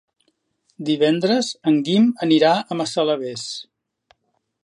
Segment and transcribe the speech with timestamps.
[0.87, 3.47] Divendres en Guim anirà a Massalavés.